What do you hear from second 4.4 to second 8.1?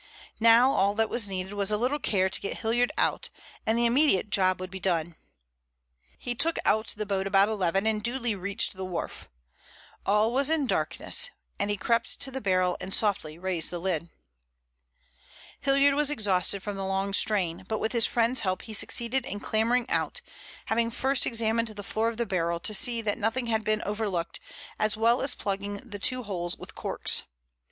would be done. He took out the boat about eleven and